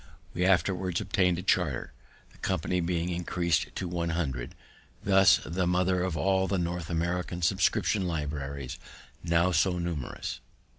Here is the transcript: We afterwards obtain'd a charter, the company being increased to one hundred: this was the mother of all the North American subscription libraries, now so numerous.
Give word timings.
We 0.33 0.47
afterwards 0.47 0.99
obtain'd 0.99 1.37
a 1.37 1.43
charter, 1.43 1.93
the 2.31 2.39
company 2.39 2.81
being 2.81 3.09
increased 3.09 3.67
to 3.75 3.87
one 3.87 4.09
hundred: 4.09 4.55
this 5.03 5.43
was 5.45 5.53
the 5.53 5.67
mother 5.67 6.01
of 6.01 6.17
all 6.17 6.47
the 6.47 6.57
North 6.57 6.89
American 6.89 7.43
subscription 7.43 8.07
libraries, 8.07 8.79
now 9.23 9.51
so 9.51 9.77
numerous. 9.77 10.39